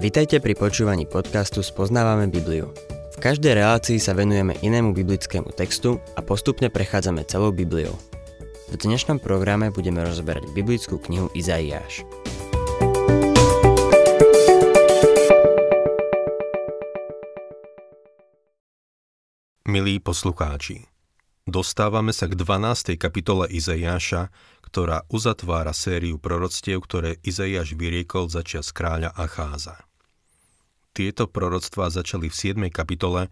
[0.00, 2.72] Vitajte pri počúvaní podcastu Spoznávame Bibliu.
[3.12, 7.92] V každej relácii sa venujeme inému biblickému textu a postupne prechádzame celou Bibliou.
[8.72, 12.08] V dnešnom programe budeme rozberať biblickú knihu Izaiáš.
[19.68, 20.88] Milí poslucháči,
[21.44, 22.96] dostávame sa k 12.
[22.96, 24.32] kapitole Izaiáša,
[24.64, 29.89] ktorá uzatvára sériu proroctiev, ktoré Izaiáš vyriekol za čas kráľa Acháza.
[30.90, 32.66] Tieto proroctvá začali v 7.
[32.74, 33.30] kapitole,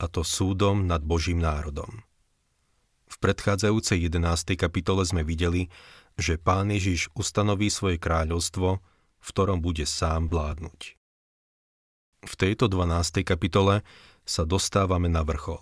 [0.00, 2.06] a to súdom nad Božím národom.
[3.10, 4.54] V predchádzajúcej 11.
[4.54, 5.68] kapitole sme videli,
[6.14, 8.78] že pán Ježiš ustanoví svoje kráľovstvo,
[9.20, 10.96] v ktorom bude sám vládnuť.
[12.24, 13.26] V tejto 12.
[13.26, 13.82] kapitole
[14.22, 15.60] sa dostávame na vrchol.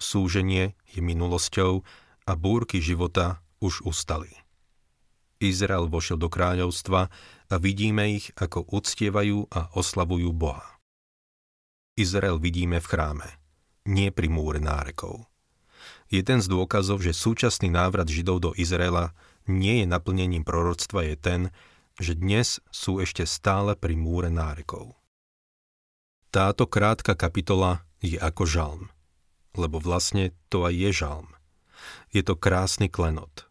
[0.00, 1.84] Súženie je minulosťou
[2.24, 4.32] a búrky života už ustali.
[5.38, 7.00] Izrael vošiel do kráľovstva
[7.48, 10.66] a vidíme ich, ako uctievajú a oslavujú Boha.
[11.94, 13.28] Izrael vidíme v chráme,
[13.86, 15.26] nie pri múre nárekov.
[16.10, 19.14] Jeden z dôkazov, že súčasný návrat Židov do Izraela
[19.46, 21.40] nie je naplnením proroctva je ten,
[21.98, 24.94] že dnes sú ešte stále pri múre nárekov.
[26.30, 28.82] Táto krátka kapitola je ako žalm,
[29.58, 31.28] lebo vlastne to aj je žalm.
[32.14, 33.44] Je to krásny klenot–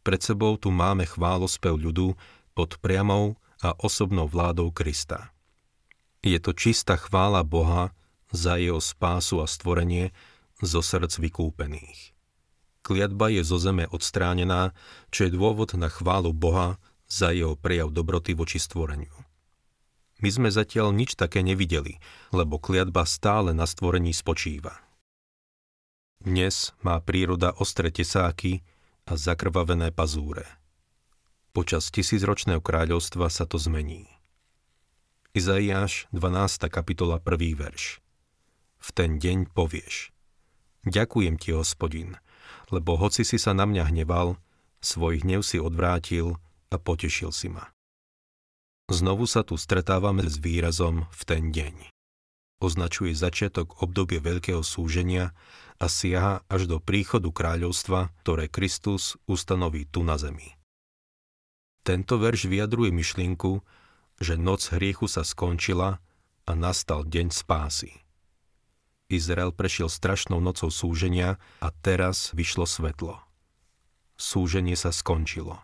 [0.00, 2.16] pred sebou tu máme chválospev ľudu
[2.56, 5.32] pod priamou a osobnou vládou Krista.
[6.20, 7.92] Je to čistá chvála Boha
[8.32, 10.12] za jeho spásu a stvorenie
[10.60, 12.12] zo srdc vykúpených.
[12.80, 14.72] Kliatba je zo zeme odstránená,
[15.12, 19.12] čo je dôvod na chválu Boha za jeho prejav dobroty voči stvoreniu.
[20.20, 21.96] My sme zatiaľ nič také nevideli,
[22.32, 24.76] lebo kliatba stále na stvorení spočíva.
[26.20, 28.60] Dnes má príroda ostré tesáky,
[29.10, 30.46] a zakrvavené pazúre.
[31.50, 34.06] Počas tisícročného kráľovstva sa to zmení.
[35.34, 36.70] Izaiáš 12.
[36.70, 37.58] kapitola 1.
[37.58, 37.98] verš
[38.78, 40.14] V ten deň povieš
[40.86, 42.22] Ďakujem ti, hospodin,
[42.70, 44.38] lebo hoci si sa na mňa hneval,
[44.78, 46.38] svoj hnev si odvrátil
[46.70, 47.66] a potešil si ma.
[48.86, 51.89] Znovu sa tu stretávame s výrazom v ten deň
[52.60, 55.32] označuje začiatok obdobie veľkého súženia
[55.80, 60.60] a siaha až do príchodu kráľovstva, ktoré Kristus ustanoví tu na zemi.
[61.80, 63.64] Tento verš vyjadruje myšlienku,
[64.20, 66.04] že noc hriechu sa skončila
[66.44, 68.04] a nastal deň spásy.
[69.10, 73.18] Izrael prešiel strašnou nocou súženia a teraz vyšlo svetlo.
[74.20, 75.58] Súženie sa skončilo.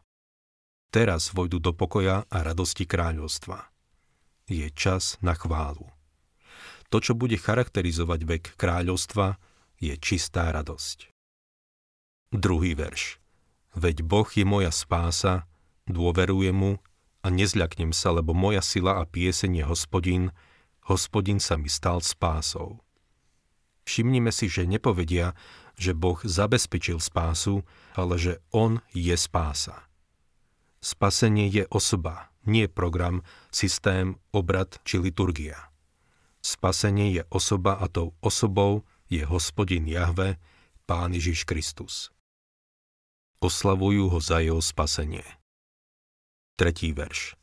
[0.91, 3.69] Teraz vojdu do pokoja a radosti kráľovstva.
[4.49, 5.96] Je čas na chválu.
[6.91, 9.39] To, čo bude charakterizovať vek kráľovstva,
[9.83, 11.11] je čistá radosť.
[12.33, 13.21] Druhý verš.
[13.77, 15.45] Veď Boh je moja spása,
[15.85, 16.73] dôverujem mu
[17.21, 20.25] a nezľaknem sa, lebo moja sila a pieseň je hospodin,
[20.89, 22.81] hospodin sa mi stal spásou.
[23.87, 25.37] Všimnime si, že nepovedia,
[25.79, 27.63] že Boh zabezpečil spásu,
[27.95, 29.87] ale že On je spása.
[30.81, 33.23] Spasenie je osoba, nie program,
[33.53, 35.71] systém, obrad či liturgia.
[36.47, 40.39] Spasenie je osoba a tou osobou je hospodin Jahve,
[40.87, 42.15] Pán Ježiš Kristus.
[43.43, 45.27] Oslavujú ho za jeho spasenie.
[46.55, 47.35] Tretí verš.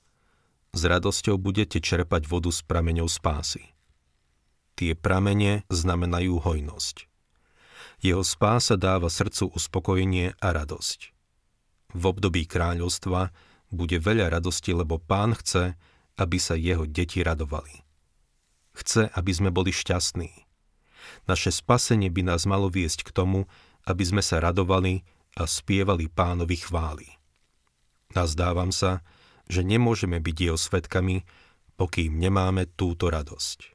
[0.72, 3.76] S radosťou budete čerpať vodu z prameňov spásy.
[4.80, 7.04] Tie pramene znamenajú hojnosť.
[8.00, 11.12] Jeho spása dáva srdcu uspokojenie a radosť.
[11.92, 13.36] V období kráľovstva
[13.68, 15.76] bude veľa radosti, lebo pán chce,
[16.16, 17.83] aby sa jeho deti radovali.
[18.74, 20.30] Chce, aby sme boli šťastní.
[21.30, 23.46] Naše spasenie by nás malo viesť k tomu,
[23.86, 25.06] aby sme sa radovali
[25.38, 27.08] a spievali pánovi chvály.
[28.14, 29.02] Nazdávam sa,
[29.50, 31.26] že nemôžeme byť jeho svetkami,
[31.76, 33.74] pokým nemáme túto radosť.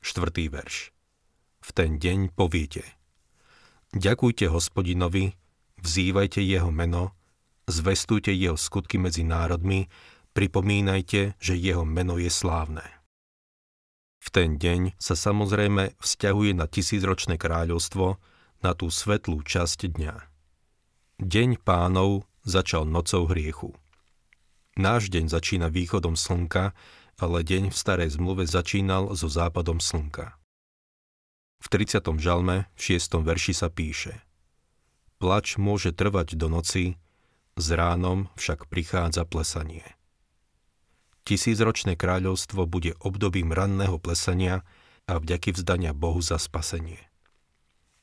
[0.00, 0.90] Štvrtý verš.
[1.60, 2.84] V ten deň poviete
[3.96, 5.32] Ďakujte hospodinovi,
[5.80, 7.16] vzývajte jeho meno,
[7.68, 9.88] zvestujte jeho skutky medzi národmi,
[10.36, 12.97] pripomínajte, že jeho meno je slávne.
[14.18, 18.18] V ten deň sa samozrejme vzťahuje na tisícročné kráľovstvo,
[18.62, 20.14] na tú svetlú časť dňa.
[21.22, 23.74] Deň pánov začal nocou hriechu.
[24.78, 26.74] Náš deň začína východom slnka,
[27.18, 30.38] ale deň v starej zmluve začínal so západom slnka.
[31.58, 32.06] V 30.
[32.22, 33.18] žalme v 6.
[33.18, 34.22] verši sa píše
[35.18, 36.94] Plač môže trvať do noci,
[37.58, 39.97] s ránom však prichádza plesanie.
[41.28, 44.64] Tisícročné kráľovstvo bude obdobím ranného plesania
[45.04, 47.04] a vďaky vzdania Bohu za spasenie.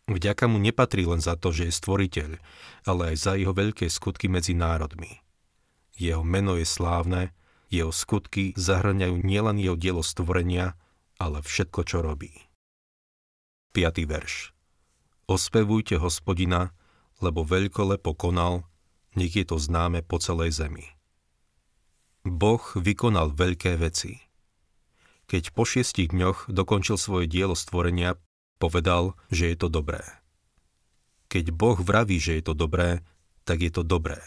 [0.06, 2.38] Vďaka mu nepatrí len za to, že je stvoriteľ,
[2.86, 5.26] ale aj za jeho veľké skutky medzi národmi.
[5.98, 7.34] Jeho meno je slávne,
[7.74, 10.78] Jeho skutky zahrňajú nielen jeho dielo stvorenia,
[11.18, 12.30] ale všetko, čo robí.
[13.74, 14.06] 5.
[14.06, 14.54] verš
[15.26, 16.78] Ospevujte hospodina,
[17.26, 18.70] lebo veľkolepo konal,
[19.18, 20.95] nech je to známe po celej zemi.
[22.26, 24.18] Boh vykonal veľké veci.
[25.30, 28.18] Keď po šiestich dňoch dokončil svoje dielo stvorenia,
[28.58, 30.02] povedal, že je to dobré.
[31.30, 33.06] Keď Boh vraví, že je to dobré,
[33.46, 34.22] tak je to dobré.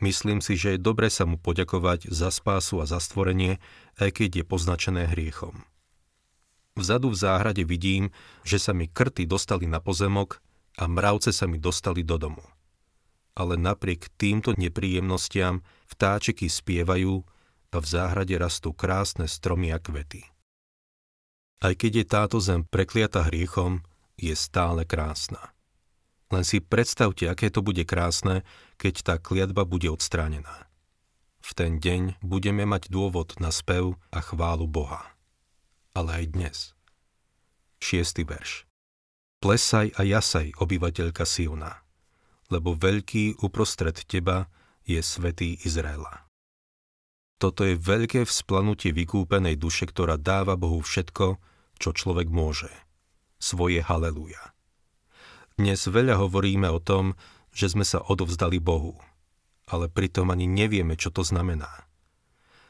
[0.00, 3.60] Myslím si, že je dobre sa mu poďakovať za spásu a za stvorenie,
[4.00, 5.68] aj keď je poznačené hriechom.
[6.80, 8.08] Vzadu v záhrade vidím,
[8.40, 10.40] že sa mi krty dostali na pozemok
[10.80, 12.42] a mravce sa mi dostali do domu.
[13.36, 15.60] Ale napriek týmto nepríjemnostiam
[15.92, 17.20] vtáčiky spievajú
[17.72, 20.24] a v záhrade rastú krásne stromy a kvety.
[21.62, 23.86] Aj keď je táto zem prekliata hriechom,
[24.18, 25.54] je stále krásna.
[26.32, 28.42] Len si predstavte, aké to bude krásne,
[28.80, 30.66] keď tá kliatba bude odstránená.
[31.42, 35.12] V ten deň budeme mať dôvod na spev a chválu Boha.
[35.92, 36.56] Ale aj dnes.
[37.82, 38.64] Šiestý verš.
[39.42, 41.82] Plesaj a jasaj, obyvateľka Siona,
[42.46, 44.46] lebo veľký uprostred teba
[44.86, 46.26] je svetý Izraela.
[47.42, 51.42] Toto je veľké vzplanutie vykúpenej duše, ktorá dáva Bohu všetko,
[51.74, 52.70] čo človek môže.
[53.42, 54.54] Svoje haleluja.
[55.58, 57.18] Dnes veľa hovoríme o tom,
[57.50, 58.94] že sme sa odovzdali Bohu,
[59.66, 61.68] ale pritom ani nevieme, čo to znamená.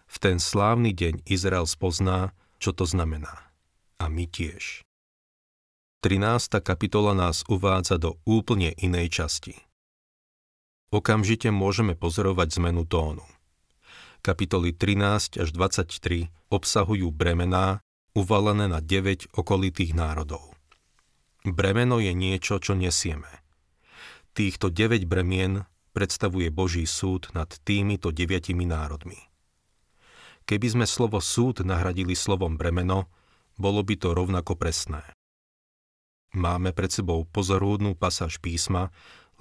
[0.09, 3.53] V ten slávny deň Izrael spozná, čo to znamená.
[4.01, 4.85] A my tiež.
[6.03, 6.59] 13.
[6.67, 9.55] kapitola nás uvádza do úplne inej časti.
[10.93, 13.25] Okamžite môžeme pozorovať zmenu tónu.
[14.21, 17.81] Kapitoly 13 až 23 obsahujú bremená,
[18.13, 20.53] uvalené na 9 okolitých národov.
[21.49, 23.41] Bremeno je niečo, čo nesieme.
[24.37, 25.65] Týchto 9 bremien
[25.97, 29.17] predstavuje Boží súd nad týmito deviatimi národmi.
[30.45, 33.09] Keby sme slovo súd nahradili slovom bremeno,
[33.57, 35.01] bolo by to rovnako presné.
[36.37, 38.93] Máme pred sebou pozorúdnu pasáž písma,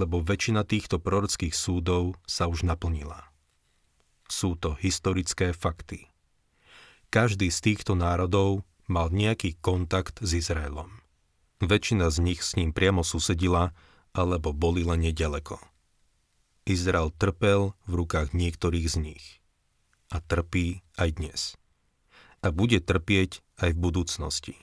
[0.01, 3.29] lebo väčšina týchto prorockých súdov sa už naplnila.
[4.25, 6.09] Sú to historické fakty.
[7.13, 10.89] Každý z týchto národov mal nejaký kontakt s Izraelom.
[11.61, 13.77] Väčšina z nich s ním priamo susedila
[14.17, 15.61] alebo boli len nedaleko.
[16.65, 19.25] Izrael trpel v rukách niektorých z nich.
[20.09, 21.41] A trpí aj dnes.
[22.41, 24.57] A bude trpieť aj v budúcnosti.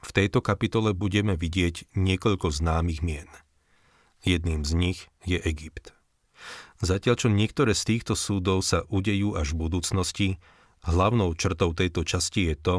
[0.00, 3.28] V tejto kapitole budeme vidieť niekoľko známych mien.
[4.26, 5.94] Jedným z nich je Egypt.
[6.82, 10.28] Zatiaľ čo niektoré z týchto súdov sa udejú až v budúcnosti,
[10.82, 12.76] hlavnou črtou tejto časti je to,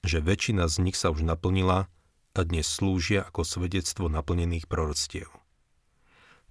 [0.00, 1.92] že väčšina z nich sa už naplnila
[2.32, 5.28] a dnes slúžia ako svedectvo naplnených proroctiev.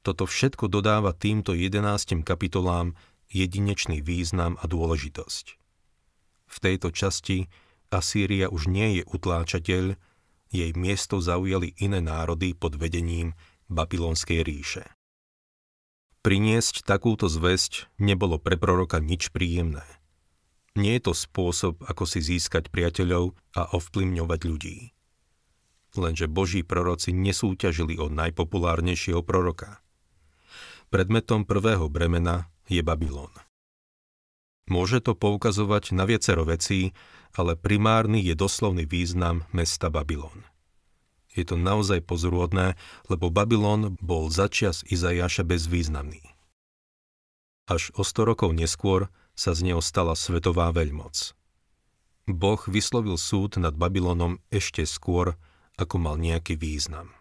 [0.06, 2.94] Toto všetko dodáva týmto jedenáctim kapitolám
[3.34, 5.46] jedinečný význam a dôležitosť.
[6.48, 7.50] V tejto časti
[7.90, 9.98] Asýria už nie je utláčateľ,
[10.48, 13.36] jej miesto zaujali iné národy pod vedením
[13.68, 14.84] Babylonskej ríše.
[16.24, 19.86] Priniesť takúto zväzť nebolo pre proroka nič príjemné.
[20.76, 24.98] Nie je to spôsob, ako si získať priateľov a ovplyvňovať ľudí
[25.98, 29.82] lenže boží proroci nesúťažili o najpopulárnejšieho proroka.
[30.94, 33.34] Predmetom prvého bremena je Babylon.
[34.68, 36.92] Môže to poukazovať na viacero vecí,
[37.36, 40.44] ale primárny je doslovný význam mesta Babylon.
[41.38, 42.74] Je to naozaj pozorúhodné,
[43.14, 46.26] lebo Babylon bol začias Izajaša bezvýznamný.
[47.70, 51.38] Až o 100 rokov neskôr sa z neho stala svetová veľmoc.
[52.26, 55.38] Boh vyslovil súd nad Babylonom ešte skôr,
[55.78, 57.14] ako mal nejaký význam.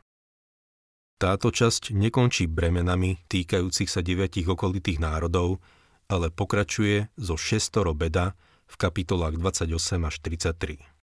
[1.17, 5.61] Táto časť nekončí bremenami týkajúcich sa deviatich okolitých národov,
[6.09, 10.97] ale pokračuje zo šestoro beda v kapitolách 28 až 33.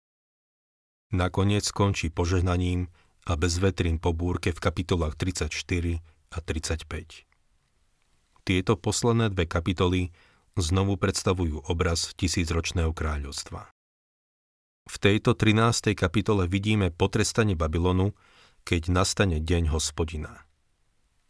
[1.12, 2.88] Nakoniec skončí požehnaním
[3.26, 5.52] a bezvetrín po búrke v kapitolách 34
[6.32, 7.28] a 35.
[8.42, 10.10] Tieto posledné dve kapitoly
[10.58, 13.70] znovu predstavujú obraz tisícročného kráľovstva.
[14.90, 15.94] V tejto 13.
[15.94, 18.18] kapitole vidíme potrestanie Babylonu,
[18.66, 20.44] keď nastane deň hospodina.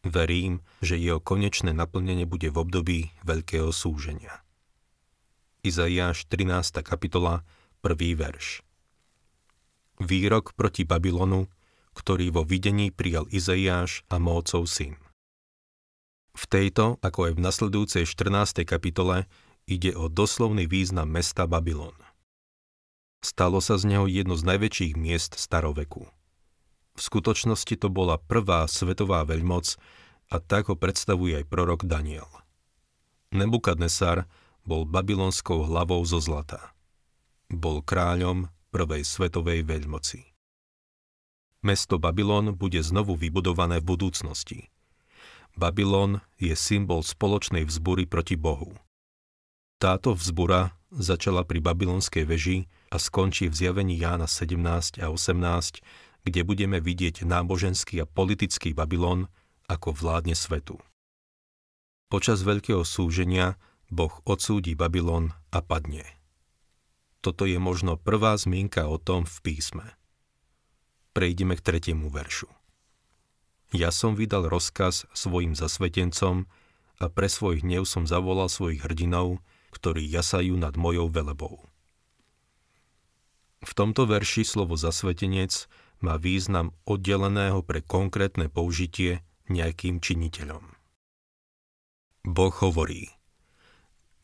[0.01, 4.41] Verím, že jeho konečné naplnenie bude v období veľkého súženia.
[5.61, 6.81] Izaiáš 13.
[6.81, 7.45] kapitola,
[7.85, 8.17] 1.
[8.17, 8.65] verš.
[10.01, 11.45] Výrok proti Babylonu,
[11.95, 14.95] ktorý vo videní prijal Izaiáš a Mócov syn.
[16.31, 18.63] V tejto, ako aj v nasledujúcej 14.
[18.63, 19.27] kapitole,
[19.67, 21.95] ide o doslovný význam mesta Babylon.
[23.21, 26.09] Stalo sa z neho jedno z najväčších miest staroveku.
[26.95, 29.77] V skutočnosti to bola prvá svetová veľmoc
[30.31, 32.27] a tak ho predstavuje aj prorok Daniel.
[33.31, 34.27] Nebukadnesar
[34.63, 36.73] bol babylonskou hlavou zo zlata.
[37.51, 40.30] Bol kráľom prvej svetovej veľmoci.
[41.61, 44.73] Mesto Babylon bude znovu vybudované v budúcnosti.
[45.53, 48.73] Babylon je symbol spoločnej vzbury proti Bohu.
[49.77, 52.57] Táto vzbura začala pri babylonskej veži
[52.89, 55.81] a skončí v zjavení Jána 17 a 18,
[56.25, 59.29] kde budeme vidieť náboženský a politický Babylon,
[59.69, 60.81] ako vládne svetu.
[62.11, 63.55] Počas veľkého súženia
[63.87, 66.03] Boh odsúdi Babylon a padne.
[67.21, 70.00] Toto je možno prvá zmienka o tom v písme.
[71.11, 72.47] Prejdeme k tretiemu veršu.
[73.71, 76.47] Ja som vydal rozkaz svojim zasvetencom
[76.99, 79.39] a pre svoj hnev som zavolal svojich hrdinov,
[79.71, 81.63] ktorí jasajú nad mojou velebou.
[83.61, 85.69] V tomto verši slovo zasvetenec
[86.01, 90.65] má význam oddeleného pre konkrétne použitie nejakým činiteľom.
[92.25, 93.09] Boh hovorí,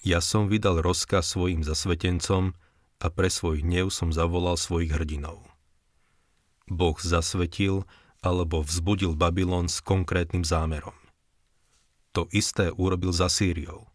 [0.05, 2.53] ja som vydal rozkaz svojim zasvetencom
[3.01, 5.41] a pre svoj hnev som zavolal svojich hrdinov.
[6.67, 7.87] Boh zasvetil
[8.21, 10.95] alebo vzbudil Babylon s konkrétnym zámerom.
[12.11, 13.87] To isté urobil za Sýriou.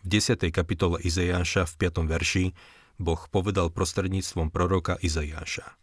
[0.00, 0.40] V 10.
[0.48, 2.08] kapitole Izajáša v 5.
[2.08, 2.44] verši
[3.00, 5.76] Boh povedal prostredníctvom proroka Izajáša.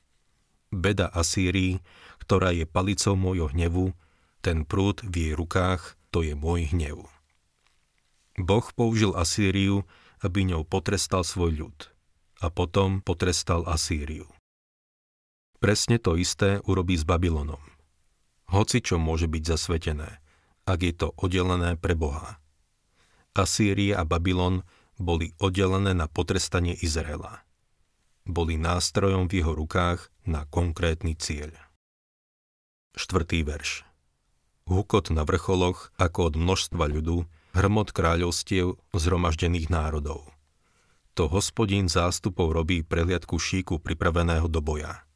[0.70, 1.82] Beda Asýrii,
[2.22, 3.96] ktorá je palicou môjho hnevu,
[4.46, 7.10] ten prúd v jej rukách, to je môj hnev.
[8.38, 9.88] Boh použil Asýriu,
[10.22, 11.78] aby ňou potrestal svoj ľud.
[12.38, 14.30] A potom potrestal Asýriu.
[15.58, 17.62] Presne to isté urobí s Babylonom.
[18.54, 20.22] Hoci čo môže byť zasvetené,
[20.70, 22.38] ak je to oddelené pre Boha.
[23.34, 24.62] Asýria a Babylon
[24.98, 27.46] boli oddelené na potrestanie Izraela.
[28.26, 31.54] Boli nástrojom v jeho rukách na konkrétny cieľ.
[32.98, 33.86] Štvrtý verš.
[34.68, 37.24] Hukot na vrcholoch ako od množstva ľudu,
[37.56, 40.28] hrmot kráľovstiev zhromaždených národov.
[41.16, 45.07] To hospodín zástupov robí prehliadku šíku pripraveného do boja.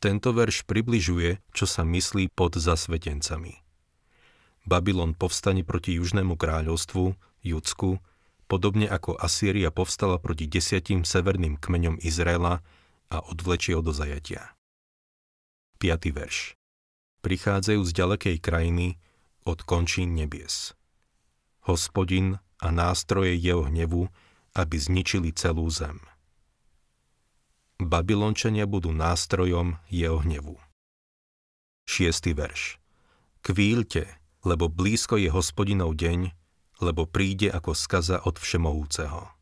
[0.00, 3.60] Tento verš približuje, čo sa myslí pod zasvetencami.
[4.64, 7.12] Babylon povstane proti južnému kráľovstvu,
[7.44, 8.00] Judsku,
[8.48, 12.64] podobne ako Asýria povstala proti desiatim severným kmeňom Izraela
[13.12, 14.56] a odvlečie ho do zajatia.
[15.84, 16.16] 5.
[16.16, 16.56] verš.
[17.20, 18.96] Prichádzajú z ďalekej krajiny
[19.44, 20.72] od končín nebies.
[21.68, 24.08] Hospodin a nástroje jeho hnevu,
[24.56, 26.00] aby zničili celú zem.
[27.80, 30.60] Babylončania budú nástrojom jeho hnevu.
[31.88, 32.36] 6.
[32.36, 32.76] verš.
[33.40, 34.06] Kvíľte,
[34.44, 36.36] lebo blízko je hospodinov deň,
[36.84, 39.32] lebo príde ako skaza od Všemohúceho.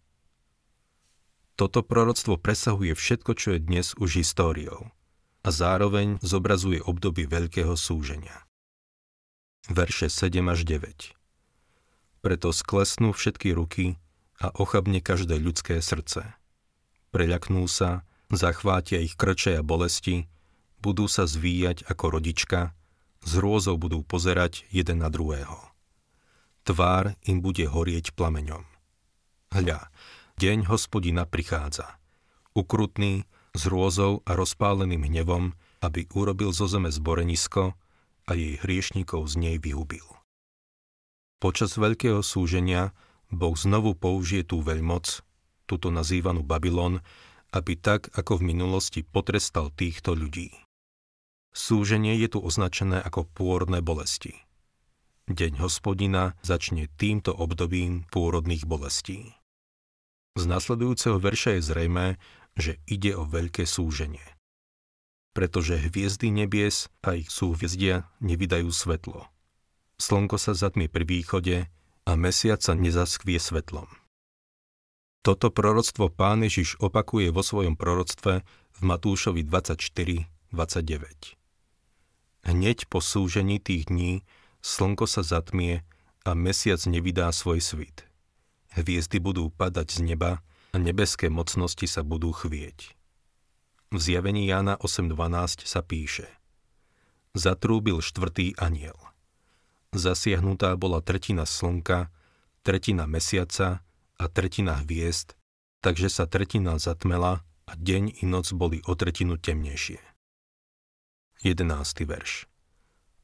[1.59, 4.95] Toto proroctvo presahuje všetko, čo je dnes už históriou
[5.43, 8.47] a zároveň zobrazuje obdobie veľkého súženia.
[9.67, 11.19] Verše 7 až 9
[12.23, 13.99] Preto sklesnú všetky ruky
[14.39, 16.39] a ochabne každé ľudské srdce.
[17.11, 20.29] Preľaknú sa, zachvátia ich krče a bolesti,
[20.79, 22.77] budú sa zvíjať ako rodička,
[23.25, 25.59] z hrôzou budú pozerať jeden na druhého.
[26.63, 28.63] Tvár im bude horieť plameňom.
[29.53, 29.89] Hľa,
[30.37, 31.97] deň hospodina prichádza.
[32.53, 33.25] Ukrutný,
[33.57, 37.75] s hrôzou a rozpáleným hnevom, aby urobil zo zeme zborenisko
[38.29, 40.05] a jej hriešnikov z nej vyhubil.
[41.39, 42.93] Počas veľkého súženia
[43.31, 45.23] Boh znovu použije tú veľmoc,
[45.65, 47.01] túto nazývanú Babylon,
[47.53, 50.53] aby tak, ako v minulosti potrestal týchto ľudí.
[51.57, 54.37] Súženie je tu označené ako pôrodné bolesti.
[55.29, 59.37] Deň hospodina začne týmto obdobím pôrodných bolestí.
[60.39, 62.07] Z nasledujúceho verša je zrejme,
[62.55, 64.25] že ide o veľké súženie.
[65.35, 69.27] Pretože hviezdy nebies a ich súhviezdia nevydajú svetlo.
[69.99, 71.67] Slnko sa zatmie pri východe
[72.07, 73.91] a mesiac sa nezaskvie svetlom.
[75.23, 78.47] Toto proroctvo pán Ježiš opakuje vo svojom proroctve
[78.79, 81.39] v Matúšovi 24, 29.
[82.47, 84.23] Hneď po súžení tých dní
[84.63, 85.83] slnko sa zatmie
[86.23, 88.07] a mesiac nevydá svoj svit.
[88.79, 90.41] Hviezdy budú padať z neba
[90.73, 92.95] a nebeské mocnosti sa budú chvieť.
[93.89, 96.29] V zjavení Jána 8.12 sa píše
[97.33, 98.97] Zatrúbil štvrtý aniel.
[99.97, 102.13] Zasiahnutá bola tretina slnka,
[102.61, 103.81] tretina mesiaca
[104.19, 105.39] a tretina hviezd,
[105.79, 110.03] takže sa tretina zatmela a deň i noc boli o tretinu temnejšie.
[111.47, 111.63] 11.
[112.03, 112.51] verš.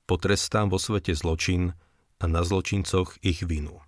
[0.06, 1.74] Potrestám vo svete zločin
[2.22, 3.82] a na zločincoch ich vinu.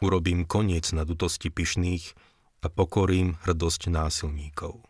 [0.00, 2.16] Urobím koniec na dutosti pyšných
[2.64, 4.80] a pokorím hrdosť násilníkov.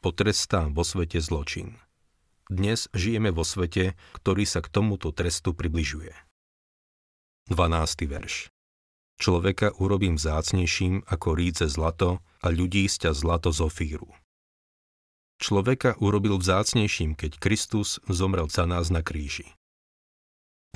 [0.00, 1.76] Potrestám vo svete zločin.
[2.46, 6.14] Dnes žijeme vo svete, ktorý sa k tomuto trestu približuje.
[7.50, 8.06] 12.
[8.06, 8.55] verš.
[9.16, 14.12] Človeka urobím vzácnejším ako ríce zlato a ľudí sťa zlato z ofíru.
[15.40, 19.56] Človeka urobil vzácnejším, keď Kristus zomrel za nás na kríži.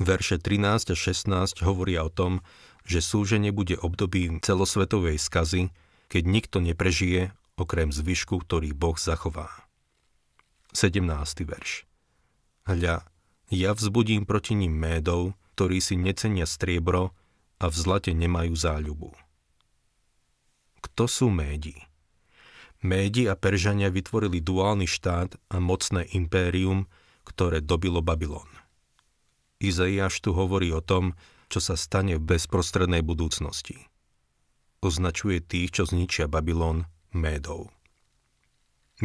[0.01, 2.41] Verše 13 a 16 hovoria o tom,
[2.89, 5.69] že súženie bude obdobím celosvetovej skazy,
[6.09, 9.53] keď nikto neprežije, okrem zvyšku, ktorý Boh zachová.
[10.73, 11.05] 17.
[11.45, 11.85] verš
[12.65, 13.05] Hľa,
[13.53, 17.13] ja vzbudím proti ním médov, ktorí si necenia striebro
[17.61, 19.13] a v zlate nemajú záľubu.
[20.81, 21.77] Kto sú médi?
[22.81, 26.89] Médi a Peržania vytvorili duálny štát a mocné impérium,
[27.29, 28.49] ktoré dobilo Babylon.
[29.61, 31.13] Izaiáš tu hovorí o tom,
[31.53, 33.77] čo sa stane v bezprostrednej budúcnosti.
[34.81, 37.69] Označuje tých, čo zničia Babylon, Médov.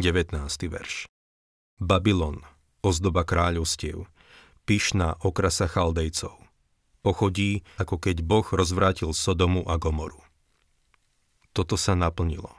[0.00, 0.32] 19.
[0.72, 1.04] verš
[1.76, 2.40] Babylon,
[2.80, 4.08] ozdoba kráľovstiev,
[4.64, 6.45] pyšná okrasa chaldejcov.
[7.06, 10.18] Pochodí, ako keď Boh rozvrátil Sodomu a Gomoru.
[11.54, 12.50] Toto sa naplnilo.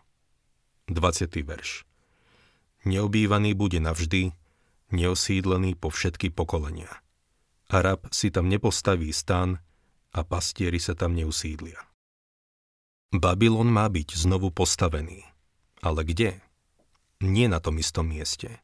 [0.87, 1.27] 20.
[1.43, 1.83] verš
[2.87, 4.31] Neobývaný bude navždy,
[4.95, 6.87] neosídlený po všetky pokolenia.
[7.67, 9.59] Arab si tam nepostaví stan
[10.15, 11.83] a pastieri sa tam neusídlia.
[13.11, 15.27] Babylon má byť znovu postavený.
[15.83, 16.39] Ale kde?
[17.19, 18.63] Nie na tom istom mieste.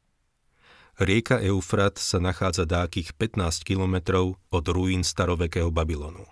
[0.93, 6.29] Rieka Eufrat sa nachádza dákých 15 kilometrov od ruín starovekého Babylonu.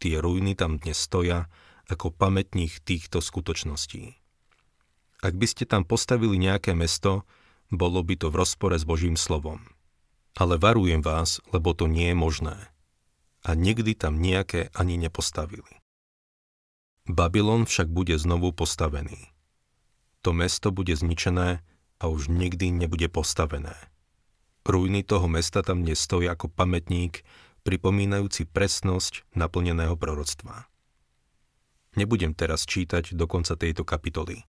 [0.00, 1.52] Tie ruiny tam dnes stoja
[1.92, 4.16] ako pamätník týchto skutočností.
[5.20, 7.28] Ak by ste tam postavili nejaké mesto,
[7.68, 9.60] bolo by to v rozpore s Božím slovom.
[10.32, 12.56] Ale varujem vás, lebo to nie je možné.
[13.44, 15.84] A nikdy tam nejaké ani nepostavili.
[17.04, 19.28] Babylon však bude znovu postavený.
[20.24, 21.60] To mesto bude zničené
[22.04, 23.72] a už nikdy nebude postavené.
[24.68, 27.24] Ruiny toho mesta tam dnes stojí ako pamätník,
[27.64, 30.68] pripomínajúci presnosť naplneného proroctva.
[31.96, 34.44] Nebudem teraz čítať do konca tejto kapitoly.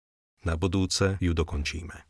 [0.49, 2.09] Na budúce ju dokončíme.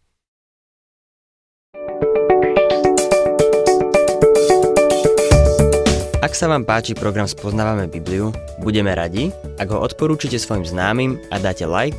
[6.23, 8.31] Ak sa vám páči program Spoznávame Bibliu,
[8.63, 11.99] budeme radi, ak ho odporúčite svojim známym a dáte like